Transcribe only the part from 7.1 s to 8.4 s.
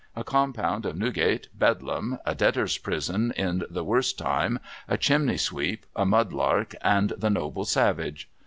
the Noble Savage